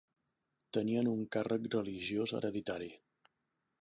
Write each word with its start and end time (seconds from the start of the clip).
Tenien 0.77 1.11
un 1.11 1.21
càrrec 1.37 1.67
religiós 1.75 2.35
hereditari. 2.41 2.93